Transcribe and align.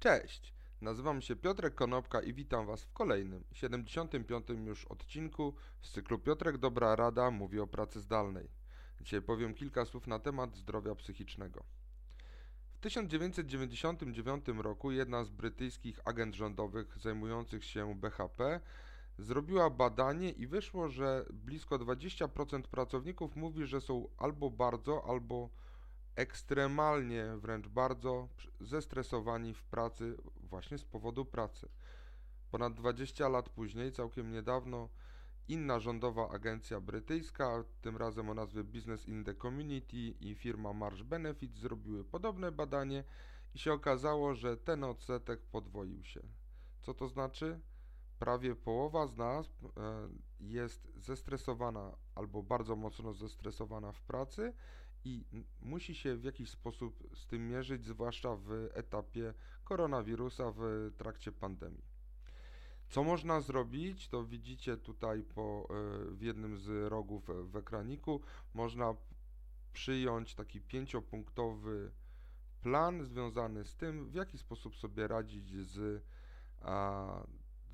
Cześć, 0.00 0.54
nazywam 0.80 1.22
się 1.22 1.36
Piotrek 1.36 1.74
Konopka 1.74 2.20
i 2.22 2.34
witam 2.34 2.66
Was 2.66 2.84
w 2.84 2.92
kolejnym, 2.92 3.44
75. 3.52 4.46
już 4.66 4.84
odcinku 4.84 5.54
z 5.80 5.90
cyklu 5.90 6.18
Piotrek 6.18 6.58
Dobra 6.58 6.96
Rada 6.96 7.30
mówi 7.30 7.60
o 7.60 7.66
pracy 7.66 8.00
zdalnej. 8.00 8.48
Dzisiaj 9.00 9.22
powiem 9.22 9.54
kilka 9.54 9.84
słów 9.84 10.06
na 10.06 10.18
temat 10.18 10.56
zdrowia 10.56 10.94
psychicznego. 10.94 11.64
W 12.72 12.78
1999 12.78 14.48
roku 14.48 14.90
jedna 14.90 15.24
z 15.24 15.30
brytyjskich 15.30 16.00
agent 16.04 16.34
rządowych 16.34 16.98
zajmujących 16.98 17.64
się 17.64 17.94
BHP 17.94 18.60
zrobiła 19.18 19.70
badanie 19.70 20.30
i 20.30 20.46
wyszło, 20.46 20.88
że 20.88 21.24
blisko 21.32 21.78
20% 21.78 22.62
pracowników 22.62 23.36
mówi, 23.36 23.66
że 23.66 23.80
są 23.80 24.08
albo 24.18 24.50
bardzo, 24.50 25.04
albo 25.08 25.50
ekstremalnie, 26.18 27.26
wręcz 27.36 27.68
bardzo 27.68 28.28
zestresowani 28.60 29.54
w 29.54 29.64
pracy 29.64 30.16
właśnie 30.42 30.78
z 30.78 30.84
powodu 30.84 31.24
pracy. 31.24 31.68
Ponad 32.50 32.74
20 32.74 33.28
lat 33.28 33.48
później, 33.48 33.92
całkiem 33.92 34.32
niedawno, 34.32 34.88
inna 35.48 35.80
rządowa 35.80 36.28
agencja 36.28 36.80
brytyjska, 36.80 37.64
tym 37.80 37.96
razem 37.96 38.30
o 38.30 38.34
nazwie 38.34 38.64
Business 38.64 39.08
in 39.08 39.24
the 39.24 39.34
Community 39.34 39.96
i 39.96 40.34
firma 40.34 40.72
Marsh 40.72 41.02
Benefits 41.02 41.58
zrobiły 41.58 42.04
podobne 42.04 42.52
badanie 42.52 43.04
i 43.54 43.58
się 43.58 43.72
okazało, 43.72 44.34
że 44.34 44.56
ten 44.56 44.84
odsetek 44.84 45.40
podwoił 45.42 46.04
się. 46.04 46.20
Co 46.82 46.94
to 46.94 47.08
znaczy? 47.08 47.60
Prawie 48.18 48.56
połowa 48.56 49.06
z 49.06 49.16
nas 49.16 49.46
e, 49.46 50.08
jest 50.40 50.88
zestresowana 50.96 51.96
albo 52.14 52.42
bardzo 52.42 52.76
mocno 52.76 53.12
zestresowana 53.12 53.92
w 53.92 54.02
pracy 54.02 54.52
i 55.04 55.24
musi 55.60 55.94
się 55.94 56.16
w 56.16 56.24
jakiś 56.24 56.50
sposób 56.50 57.08
z 57.14 57.26
tym 57.26 57.48
mierzyć, 57.48 57.84
zwłaszcza 57.86 58.36
w 58.36 58.68
etapie 58.74 59.34
koronawirusa, 59.64 60.52
w 60.56 60.90
trakcie 60.96 61.32
pandemii. 61.32 61.84
Co 62.88 63.04
można 63.04 63.40
zrobić, 63.40 64.08
to 64.08 64.24
widzicie 64.24 64.76
tutaj 64.76 65.22
po, 65.22 65.68
e, 65.70 66.14
w 66.14 66.22
jednym 66.22 66.58
z 66.58 66.90
rogów 66.90 67.30
w 67.44 67.56
ekraniku. 67.56 68.20
Można 68.54 68.94
przyjąć 69.72 70.34
taki 70.34 70.60
pięciopunktowy 70.60 71.92
plan 72.60 73.04
związany 73.04 73.64
z 73.64 73.76
tym, 73.76 74.10
w 74.10 74.14
jaki 74.14 74.38
sposób 74.38 74.76
sobie 74.76 75.08
radzić 75.08 75.50
z 75.50 76.04
a, 76.60 77.26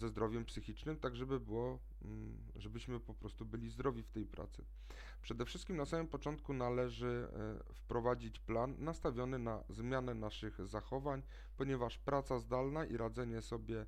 ze 0.00 0.08
zdrowiem 0.08 0.44
psychicznym, 0.44 0.96
tak 0.96 1.16
żeby 1.16 1.40
było, 1.40 1.78
mm, 2.02 2.38
żebyśmy 2.56 3.00
po 3.00 3.14
prostu 3.14 3.46
byli 3.46 3.70
zdrowi 3.70 4.02
w 4.02 4.10
tej 4.10 4.26
pracy. 4.26 4.64
Przede 5.22 5.44
wszystkim 5.44 5.76
na 5.76 5.86
samym 5.86 6.08
początku 6.08 6.54
należy 6.54 7.28
e, 7.32 7.74
wprowadzić 7.74 8.38
plan 8.38 8.74
nastawiony 8.78 9.38
na 9.38 9.64
zmianę 9.68 10.14
naszych 10.14 10.66
zachowań, 10.66 11.22
ponieważ 11.56 11.98
praca 11.98 12.38
zdalna 12.38 12.84
i 12.84 12.96
radzenie 12.96 13.42
sobie 13.42 13.80
e, 13.80 13.86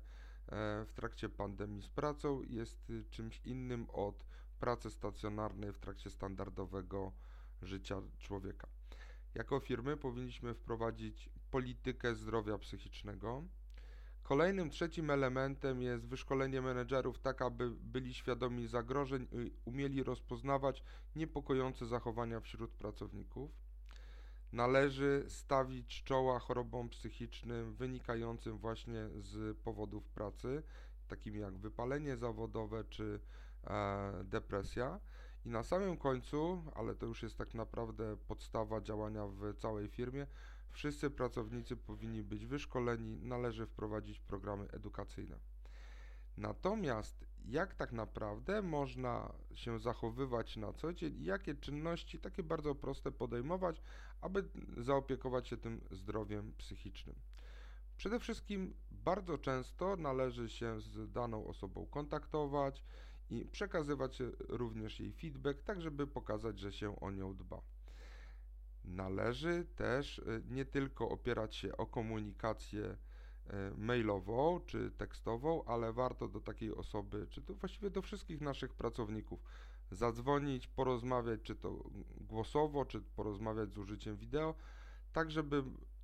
w 0.85 0.93
trakcie 0.93 1.29
pandemii 1.29 1.81
z 1.81 1.89
pracą 1.89 2.41
jest 2.41 2.89
y, 2.89 3.03
czymś 3.09 3.41
innym 3.45 3.89
od 3.89 4.25
pracy 4.59 4.89
stacjonarnej 4.91 5.73
w 5.73 5.79
trakcie 5.79 6.09
standardowego 6.09 7.11
życia 7.61 8.01
człowieka. 8.19 8.67
Jako 9.35 9.59
firmy 9.59 9.97
powinniśmy 9.97 10.53
wprowadzić 10.53 11.29
politykę 11.51 12.15
zdrowia 12.15 12.57
psychicznego, 12.57 13.43
Kolejnym 14.23 14.69
trzecim 14.69 15.09
elementem 15.09 15.81
jest 15.81 16.07
wyszkolenie 16.07 16.61
menedżerów 16.61 17.19
tak, 17.19 17.41
aby 17.41 17.69
byli 17.69 18.13
świadomi 18.13 18.67
zagrożeń 18.67 19.27
i 19.31 19.51
umieli 19.65 20.03
rozpoznawać 20.03 20.83
niepokojące 21.15 21.85
zachowania 21.85 22.39
wśród 22.39 22.71
pracowników. 22.71 23.51
Należy 24.51 25.25
stawić 25.27 26.03
czoła 26.03 26.39
chorobom 26.39 26.89
psychicznym 26.89 27.73
wynikającym 27.73 28.57
właśnie 28.57 29.09
z 29.19 29.57
powodów 29.57 30.09
pracy, 30.09 30.63
takimi 31.07 31.39
jak 31.39 31.57
wypalenie 31.57 32.17
zawodowe 32.17 32.83
czy 32.83 33.19
e, 33.63 34.23
depresja. 34.23 34.99
I 35.45 35.49
na 35.49 35.63
samym 35.63 35.97
końcu, 35.97 36.63
ale 36.75 36.95
to 36.95 37.05
już 37.05 37.23
jest 37.23 37.37
tak 37.37 37.53
naprawdę 37.53 38.17
podstawa 38.17 38.81
działania 38.81 39.27
w 39.27 39.53
całej 39.57 39.87
firmie, 39.87 40.27
Wszyscy 40.73 41.09
pracownicy 41.09 41.77
powinni 41.77 42.23
być 42.23 42.45
wyszkoleni, 42.45 43.17
należy 43.21 43.65
wprowadzić 43.65 44.19
programy 44.19 44.67
edukacyjne. 44.71 45.39
Natomiast 46.37 47.25
jak 47.45 47.75
tak 47.75 47.91
naprawdę 47.91 48.61
można 48.61 49.33
się 49.53 49.79
zachowywać 49.79 50.57
na 50.57 50.73
co 50.73 50.93
dzień 50.93 51.15
i 51.15 51.23
jakie 51.23 51.55
czynności 51.55 52.19
takie 52.19 52.43
bardzo 52.43 52.75
proste 52.75 53.11
podejmować, 53.11 53.81
aby 54.21 54.49
zaopiekować 54.77 55.47
się 55.47 55.57
tym 55.57 55.81
zdrowiem 55.91 56.53
psychicznym? 56.57 57.15
Przede 57.97 58.19
wszystkim 58.19 58.73
bardzo 58.91 59.37
często 59.37 59.95
należy 59.95 60.49
się 60.49 60.81
z 60.81 61.11
daną 61.11 61.47
osobą 61.47 61.85
kontaktować 61.85 62.83
i 63.29 63.45
przekazywać 63.45 64.21
również 64.49 64.99
jej 64.99 65.13
feedback, 65.13 65.63
tak 65.63 65.81
żeby 65.81 66.07
pokazać, 66.07 66.59
że 66.59 66.73
się 66.73 66.99
o 66.99 67.11
nią 67.11 67.35
dba. 67.35 67.61
Należy 68.83 69.65
też 69.75 70.17
y, 70.17 70.43
nie 70.49 70.65
tylko 70.65 71.09
opierać 71.09 71.55
się 71.55 71.77
o 71.77 71.85
komunikację 71.85 72.83
y, 72.83 72.97
mailową 73.77 74.59
czy 74.65 74.91
tekstową, 74.91 75.63
ale 75.65 75.93
warto 75.93 76.27
do 76.27 76.41
takiej 76.41 76.75
osoby, 76.75 77.27
czy 77.29 77.41
to 77.41 77.53
właściwie 77.53 77.89
do 77.89 78.01
wszystkich 78.01 78.41
naszych 78.41 78.73
pracowników 78.73 79.39
zadzwonić, 79.91 80.67
porozmawiać, 80.67 81.41
czy 81.43 81.55
to 81.55 81.83
głosowo, 82.21 82.85
czy 82.85 83.01
porozmawiać 83.01 83.73
z 83.73 83.77
użyciem 83.77 84.17
wideo, 84.17 84.55
tak 85.13 85.31
żeby 85.31 85.63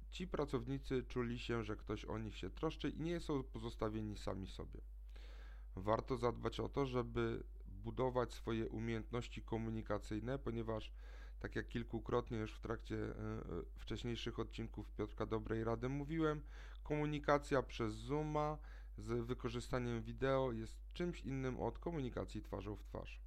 ci 0.09 0.27
pracownicy 0.27 1.03
czuli 1.03 1.39
się, 1.39 1.63
że 1.63 1.75
ktoś 1.75 2.05
o 2.05 2.17
nich 2.17 2.37
się 2.37 2.49
troszczy 2.49 2.89
i 2.89 3.01
nie 3.01 3.19
są 3.19 3.43
pozostawieni 3.43 4.17
sami 4.17 4.47
sobie. 4.47 4.81
Warto 5.75 6.17
zadbać 6.17 6.59
o 6.59 6.69
to, 6.69 6.85
żeby 6.85 7.43
budować 7.67 8.33
swoje 8.33 8.69
umiejętności 8.69 9.41
komunikacyjne, 9.41 10.39
ponieważ 10.39 10.91
tak 11.39 11.55
jak 11.55 11.67
kilkukrotnie 11.67 12.37
już 12.37 12.53
w 12.53 12.59
trakcie 12.59 12.95
e, 12.95 13.09
e, 13.09 13.43
wcześniejszych 13.77 14.39
odcinków 14.39 14.91
Piotrka 14.91 15.25
Dobrej 15.25 15.63
Rady 15.63 15.89
mówiłem, 15.89 16.41
komunikacja 16.83 17.63
przez 17.63 17.93
Zooma 17.93 18.57
z 18.97 19.25
wykorzystaniem 19.25 20.01
wideo 20.01 20.51
jest 20.51 20.77
czymś 20.93 21.21
innym 21.21 21.59
od 21.59 21.79
komunikacji 21.79 22.41
twarzą 22.41 22.75
w 22.75 22.83
twarz. 22.83 23.19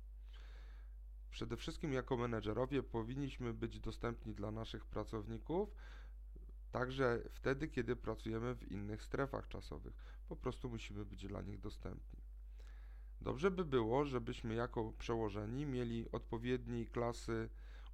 Przede 1.30 1.56
wszystkim 1.56 1.92
jako 1.92 2.16
menedżerowie 2.16 2.82
powinniśmy 2.82 3.54
być 3.54 3.80
dostępni 3.80 4.34
dla 4.34 4.50
naszych 4.50 4.84
pracowników, 4.84 5.74
także 6.72 7.22
wtedy, 7.30 7.68
kiedy 7.68 7.96
pracujemy 7.96 8.54
w 8.54 8.72
innych 8.72 9.02
strefach 9.02 9.48
czasowych. 9.48 9.92
Po 10.28 10.36
prostu 10.36 10.70
musimy 10.70 11.04
być 11.04 11.26
dla 11.26 11.42
nich 11.42 11.60
dostępni. 11.60 12.20
Dobrze 13.20 13.50
by 13.50 13.64
było, 13.64 14.04
żebyśmy 14.04 14.54
jako 14.54 14.92
przełożeni 14.98 15.66
mieli 15.66 16.10
odpowiedniej 16.12 16.86
klasy 16.86 17.48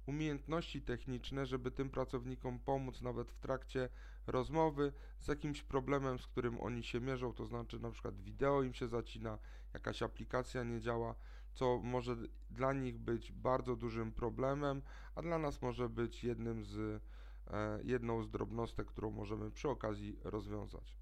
umiejętności 0.09 0.81
techniczne, 0.81 1.45
żeby 1.45 1.71
tym 1.71 1.89
pracownikom 1.89 2.59
pomóc 2.59 3.01
nawet 3.01 3.31
w 3.31 3.37
trakcie 3.37 3.89
rozmowy 4.27 4.93
z 5.19 5.27
jakimś 5.27 5.63
problemem, 5.63 6.19
z 6.19 6.27
którym 6.27 6.61
oni 6.61 6.83
się 6.83 7.01
mierzą, 7.01 7.33
to 7.33 7.45
znaczy 7.45 7.79
na 7.79 7.91
przykład 7.91 8.21
wideo 8.21 8.63
im 8.63 8.73
się 8.73 8.87
zacina, 8.87 9.37
jakaś 9.73 10.01
aplikacja 10.01 10.63
nie 10.63 10.81
działa, 10.81 11.15
co 11.53 11.79
może 11.83 12.15
dla 12.49 12.73
nich 12.73 12.97
być 12.97 13.31
bardzo 13.31 13.75
dużym 13.75 14.11
problemem, 14.11 14.81
a 15.15 15.21
dla 15.21 15.37
nas 15.37 15.61
może 15.61 15.89
być 15.89 16.23
jednym 16.23 16.65
z, 16.65 17.03
e, 17.47 17.79
jedną 17.83 18.23
z 18.23 18.29
drobnostek, 18.29 18.87
którą 18.87 19.11
możemy 19.11 19.51
przy 19.51 19.69
okazji 19.69 20.19
rozwiązać. 20.23 20.97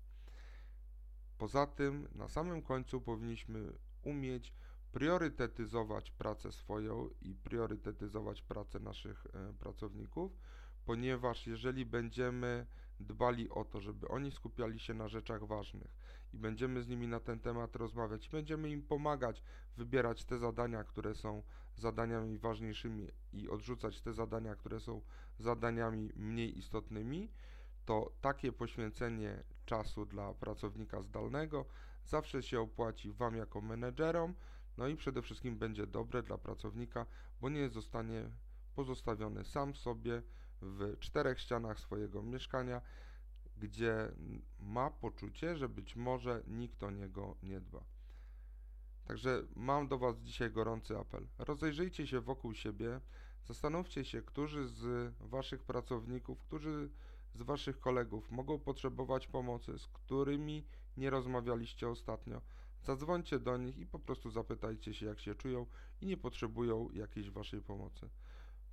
Poza 1.37 1.67
tym 1.67 2.07
na 2.15 2.29
samym 2.29 2.61
końcu 2.61 3.01
powinniśmy 3.01 3.73
umieć 4.03 4.53
priorytetyzować 4.97 6.11
pracę 6.11 6.51
swoją 6.51 7.09
i 7.21 7.35
priorytetyzować 7.35 8.41
pracę 8.41 8.79
naszych 8.79 9.25
e, 9.33 9.53
pracowników, 9.53 10.31
ponieważ 10.85 11.47
jeżeli 11.47 11.85
będziemy 11.85 12.65
dbali 12.99 13.49
o 13.49 13.65
to, 13.65 13.81
żeby 13.81 14.07
oni 14.07 14.31
skupiali 14.31 14.79
się 14.79 14.93
na 14.93 15.07
rzeczach 15.07 15.47
ważnych 15.47 15.95
i 16.33 16.37
będziemy 16.37 16.81
z 16.81 16.87
nimi 16.87 17.07
na 17.07 17.19
ten 17.19 17.39
temat 17.39 17.75
rozmawiać, 17.75 18.29
będziemy 18.29 18.69
im 18.69 18.81
pomagać 18.83 19.43
wybierać 19.77 20.25
te 20.25 20.37
zadania, 20.37 20.83
które 20.83 21.15
są 21.15 21.43
zadaniami 21.75 22.37
ważniejszymi 22.37 23.07
i 23.33 23.49
odrzucać 23.49 24.01
te 24.01 24.13
zadania, 24.13 24.55
które 24.55 24.79
są 24.79 25.01
zadaniami 25.39 26.11
mniej 26.15 26.57
istotnymi, 26.57 27.31
to 27.85 28.11
takie 28.21 28.51
poświęcenie 28.51 29.43
czasu 29.65 30.05
dla 30.05 30.33
pracownika 30.33 31.01
zdalnego 31.01 31.65
zawsze 32.07 32.43
się 32.43 32.61
opłaci 32.61 33.11
Wam 33.11 33.35
jako 33.35 33.61
menedżerom, 33.61 34.33
no 34.77 34.87
i 34.87 34.95
przede 34.95 35.21
wszystkim 35.21 35.57
będzie 35.57 35.87
dobre 35.87 36.23
dla 36.23 36.37
pracownika, 36.37 37.05
bo 37.41 37.49
nie 37.49 37.69
zostanie 37.69 38.29
pozostawiony 38.75 39.45
sam 39.45 39.75
sobie 39.75 40.21
w 40.61 40.99
czterech 40.99 41.39
ścianach 41.39 41.79
swojego 41.79 42.23
mieszkania, 42.23 42.81
gdzie 43.57 44.11
ma 44.59 44.91
poczucie, 44.91 45.57
że 45.57 45.69
być 45.69 45.95
może 45.95 46.43
nikt 46.47 46.83
o 46.83 46.91
niego 46.91 47.35
nie 47.43 47.59
dba. 47.59 47.83
Także 49.05 49.43
mam 49.55 49.87
do 49.87 49.97
Was 49.97 50.19
dzisiaj 50.19 50.51
gorący 50.51 50.97
apel. 50.97 51.27
Rozejrzyjcie 51.37 52.07
się 52.07 52.21
wokół 52.21 52.53
siebie, 52.53 53.01
zastanówcie 53.45 54.05
się, 54.05 54.21
którzy 54.21 54.67
z 54.67 55.13
Waszych 55.19 55.63
pracowników, 55.63 56.41
którzy 56.41 56.89
z 57.33 57.41
Waszych 57.41 57.79
kolegów 57.79 58.31
mogą 58.31 58.59
potrzebować 58.59 59.27
pomocy, 59.27 59.79
z 59.79 59.87
którymi 59.87 60.65
nie 60.97 61.09
rozmawialiście 61.09 61.89
ostatnio, 61.89 62.41
zadzwońcie 62.83 63.39
do 63.39 63.57
nich 63.57 63.77
i 63.77 63.85
po 63.85 63.99
prostu 63.99 64.29
zapytajcie 64.29 64.93
się, 64.93 65.05
jak 65.05 65.19
się 65.19 65.35
czują 65.35 65.65
i 66.01 66.05
nie 66.05 66.17
potrzebują 66.17 66.89
jakiejś 66.93 67.29
Waszej 67.29 67.61
pomocy. 67.61 68.09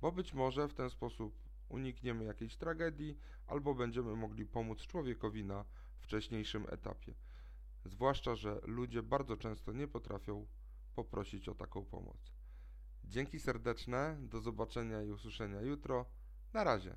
Bo 0.01 0.11
być 0.11 0.33
może 0.33 0.67
w 0.67 0.73
ten 0.73 0.89
sposób 0.89 1.39
unikniemy 1.69 2.23
jakiejś 2.23 2.55
tragedii 2.55 3.17
albo 3.47 3.75
będziemy 3.75 4.15
mogli 4.15 4.45
pomóc 4.45 4.81
człowiekowi 4.81 5.45
na 5.45 5.65
wcześniejszym 5.99 6.65
etapie. 6.69 7.13
Zwłaszcza, 7.85 8.35
że 8.35 8.61
ludzie 8.63 9.03
bardzo 9.03 9.37
często 9.37 9.73
nie 9.73 9.87
potrafią 9.87 10.47
poprosić 10.95 11.49
o 11.49 11.55
taką 11.55 11.85
pomoc. 11.85 12.31
Dzięki 13.03 13.39
serdeczne, 13.39 14.17
do 14.21 14.41
zobaczenia 14.41 15.01
i 15.01 15.11
usłyszenia 15.11 15.61
jutro. 15.61 16.05
Na 16.53 16.63
razie. 16.63 16.95